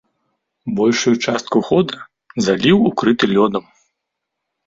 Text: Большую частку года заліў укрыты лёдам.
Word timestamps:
Большую 0.79 1.13
частку 1.25 1.57
года 1.67 1.99
заліў 2.47 2.77
укрыты 2.91 3.25
лёдам. 3.35 3.63